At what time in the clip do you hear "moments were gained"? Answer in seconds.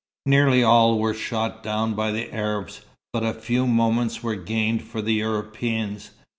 3.67-4.81